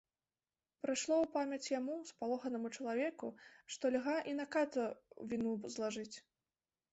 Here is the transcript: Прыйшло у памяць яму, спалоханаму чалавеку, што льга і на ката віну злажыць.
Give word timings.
Прыйшло 0.83 1.17
у 1.25 1.27
памяць 1.35 1.67
яму, 1.79 1.97
спалоханаму 2.11 2.71
чалавеку, 2.79 3.29
што 3.77 3.93
льга 3.97 4.17
і 4.33 4.35
на 4.39 4.45
ката 4.57 4.87
віну 5.35 5.53
злажыць. 5.77 6.15